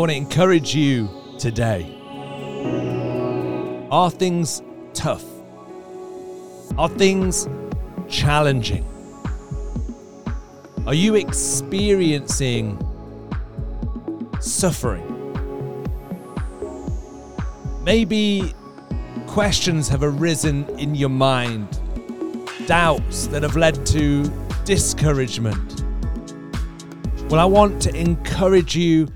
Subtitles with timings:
[0.00, 1.94] want to encourage you today.
[3.90, 4.62] Are things
[4.94, 5.22] tough?
[6.78, 7.46] Are things
[8.08, 8.82] challenging?
[10.86, 12.78] Are you experiencing
[14.40, 15.04] suffering?
[17.82, 18.54] Maybe
[19.26, 21.78] questions have arisen in your mind,
[22.66, 24.24] doubts that have led to
[24.64, 25.84] discouragement.
[27.28, 29.06] Well, I want to encourage you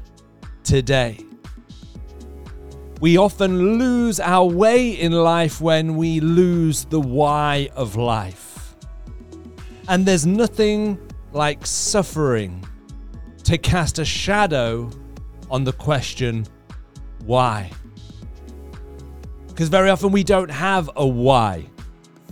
[0.65, 1.25] today.
[3.01, 8.75] We often lose our way in life when we lose the why of life.
[9.89, 10.99] And there's nothing
[11.33, 12.67] like suffering
[13.43, 14.91] to cast a shadow
[15.51, 16.47] on the question,
[17.27, 17.71] why?
[19.49, 21.67] Because very often we don't have a why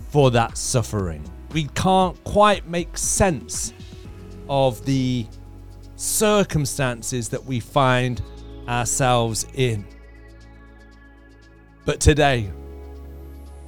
[0.09, 1.23] for that suffering.
[1.51, 3.73] We can't quite make sense
[4.49, 5.27] of the
[5.95, 8.21] circumstances that we find
[8.67, 9.85] ourselves in.
[11.85, 12.51] But today,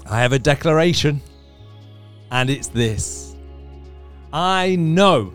[0.10, 1.22] I have a declaration,
[2.32, 3.36] and it's this
[4.32, 5.34] I know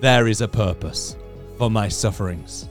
[0.00, 1.16] there is a purpose
[1.58, 2.68] for my sufferings.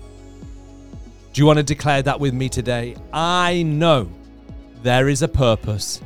[1.34, 2.96] Do you want to declare that with me today?
[3.14, 4.10] I know
[4.82, 6.02] there is a purpose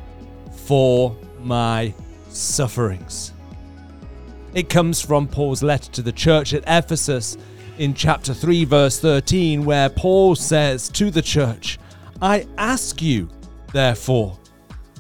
[0.66, 1.94] for my
[2.30, 3.32] sufferings.
[4.54, 7.38] It comes from Paul's letter to the church at Ephesus
[7.80, 11.80] in chapter 3, verse 13, where Paul says to the church,
[12.22, 13.30] I ask you,
[13.72, 14.38] therefore,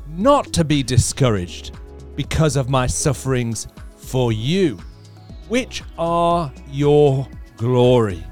[0.09, 1.77] not to be discouraged
[2.15, 4.79] because of my sufferings for you,
[5.49, 8.23] which are your glory.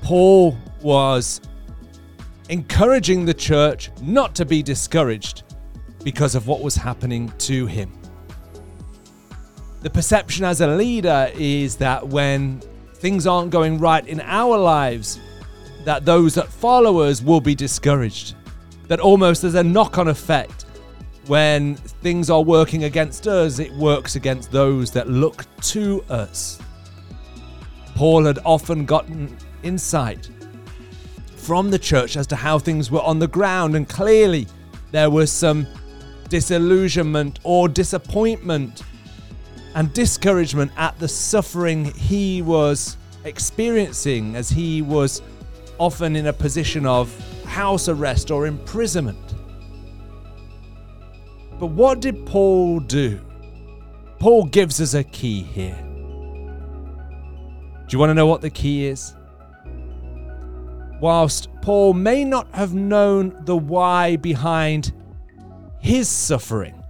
[0.00, 1.42] Paul was
[2.48, 5.42] encouraging the church not to be discouraged
[6.02, 7.99] because of what was happening to him.
[9.80, 12.60] The perception as a leader is that when
[12.96, 15.18] things aren't going right in our lives,
[15.84, 18.34] that those that follow us will be discouraged.
[18.88, 20.66] That almost there's a knock on effect.
[21.26, 26.60] When things are working against us, it works against those that look to us.
[27.94, 30.28] Paul had often gotten insight
[31.36, 34.46] from the church as to how things were on the ground, and clearly
[34.90, 35.66] there was some
[36.28, 38.82] disillusionment or disappointment
[39.74, 45.22] and discouragement at the suffering he was experiencing as he was
[45.78, 47.14] often in a position of
[47.44, 49.34] house arrest or imprisonment.
[51.58, 53.20] But what did Paul do?
[54.18, 55.78] Paul gives us a key here.
[57.86, 59.14] Do you want to know what the key is?
[61.00, 64.92] Whilst Paul may not have known the why behind
[65.80, 66.82] his suffering,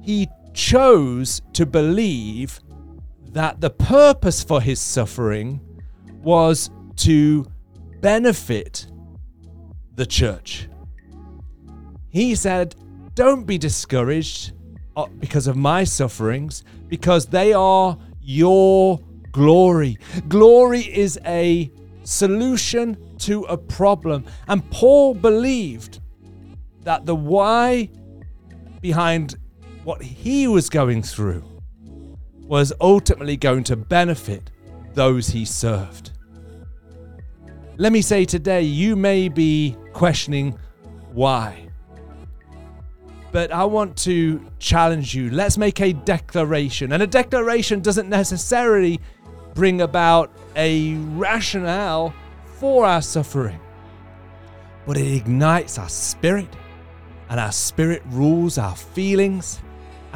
[0.00, 2.60] he chose to believe
[3.32, 5.60] that the purpose for his suffering
[6.22, 7.46] was to
[8.00, 8.86] benefit
[9.94, 10.68] the church.
[12.08, 12.74] He said,
[13.14, 14.54] Don't be discouraged
[14.96, 18.98] uh, because of my sufferings, because they are your
[19.32, 19.98] glory.
[20.28, 21.70] Glory is a
[22.04, 24.24] solution to a problem.
[24.48, 26.00] And Paul believed
[26.82, 27.90] that the why
[28.80, 29.36] behind
[29.86, 31.44] what he was going through
[32.40, 34.50] was ultimately going to benefit
[34.94, 36.10] those he served.
[37.76, 40.58] Let me say today, you may be questioning
[41.12, 41.68] why.
[43.30, 45.30] But I want to challenge you.
[45.30, 46.90] Let's make a declaration.
[46.90, 49.00] And a declaration doesn't necessarily
[49.54, 52.12] bring about a rationale
[52.58, 53.60] for our suffering,
[54.84, 56.48] but it ignites our spirit,
[57.28, 59.60] and our spirit rules our feelings,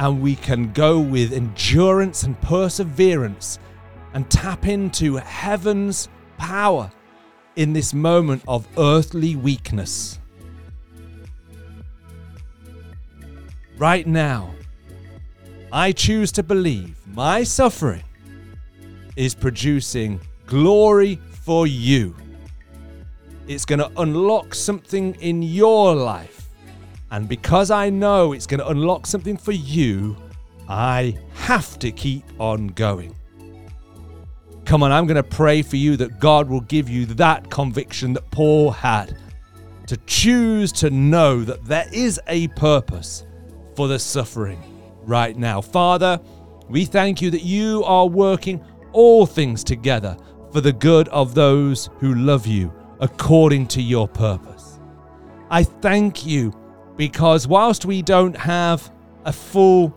[0.01, 3.59] and we can go with endurance and perseverance
[4.15, 6.91] and tap into heaven's power
[7.55, 10.17] in this moment of earthly weakness.
[13.77, 14.55] Right now,
[15.71, 18.03] I choose to believe my suffering
[19.15, 22.15] is producing glory for you.
[23.47, 26.40] It's going to unlock something in your life
[27.11, 30.15] and because I know it's going to unlock something for you,
[30.69, 33.13] I have to keep on going.
[34.63, 38.13] Come on, I'm going to pray for you that God will give you that conviction
[38.13, 39.17] that Paul had
[39.87, 43.25] to choose to know that there is a purpose
[43.75, 44.63] for the suffering
[45.01, 45.59] right now.
[45.59, 46.17] Father,
[46.69, 50.15] we thank you that you are working all things together
[50.53, 52.71] for the good of those who love you
[53.01, 54.79] according to your purpose.
[55.49, 56.53] I thank you
[57.01, 58.91] because whilst we don't have
[59.25, 59.91] a full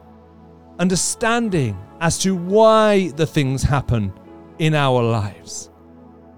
[0.78, 4.10] understanding as to why the things happen
[4.58, 5.68] in our lives,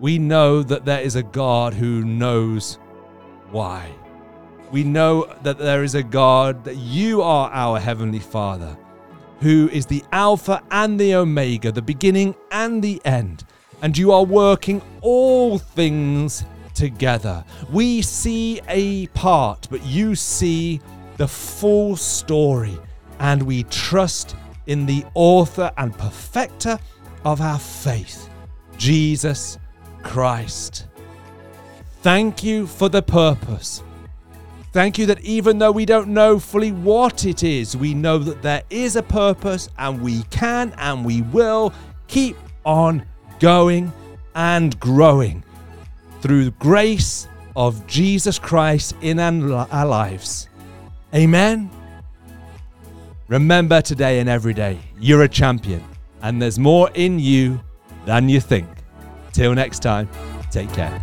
[0.00, 2.80] we know that there is a God who knows
[3.52, 3.88] why.
[4.72, 8.76] We know that there is a God, that you are our Heavenly Father,
[9.38, 13.44] who is the Alpha and the Omega, the beginning and the end.
[13.82, 16.44] And you are working all things
[16.76, 17.44] together.
[17.73, 20.81] We see a part, but you see
[21.17, 22.78] the full story.
[23.19, 24.37] And we trust
[24.67, 26.78] in the author and perfecter
[27.25, 28.28] of our faith,
[28.76, 29.58] Jesus
[30.02, 30.87] Christ.
[32.02, 33.82] Thank you for the purpose.
[34.72, 38.43] Thank you that even though we don't know fully what it is, we know that
[38.43, 41.72] there is a purpose and we can and we will
[42.08, 43.06] keep on
[43.40, 43.90] going
[44.34, 45.43] and growing
[46.20, 50.48] through the grace of Jesus Christ in our lives.
[51.14, 51.70] Amen.
[53.28, 55.82] Remember today and every day, you're a champion,
[56.22, 57.60] and there's more in you
[58.04, 58.68] than you think.
[59.32, 60.08] Till next time,
[60.50, 61.02] take care.